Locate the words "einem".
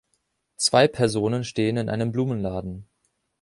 1.87-2.11